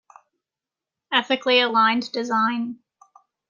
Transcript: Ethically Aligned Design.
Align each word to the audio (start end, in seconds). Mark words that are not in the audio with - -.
Ethically 1.13 1.59
Aligned 1.59 2.11
Design. 2.11 2.79